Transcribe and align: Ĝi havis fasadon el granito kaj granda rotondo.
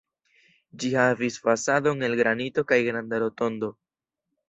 Ĝi 0.83 0.89
havis 1.01 1.37
fasadon 1.45 2.09
el 2.09 2.19
granito 2.23 2.67
kaj 2.73 2.83
granda 2.91 3.25
rotondo. 3.27 3.75